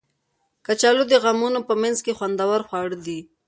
کچالو 0.65 1.03
د 1.07 1.13
غمونو 1.23 1.59
په 1.67 1.73
منځ 1.81 1.97
کې 2.05 2.17
خوندور 2.17 2.59
خواړه 2.67 2.97
دي 3.05 3.19